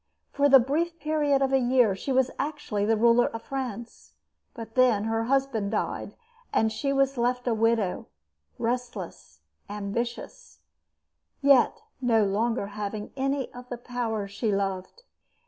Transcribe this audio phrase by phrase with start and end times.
[0.33, 4.13] For the brief period of a year she was actually the ruler of France;
[4.55, 6.15] but then her husband died
[6.51, 8.07] and she was left a widow,
[8.57, 10.57] restless, ambitious,
[11.43, 15.03] and yet no longer having any of the power she loved.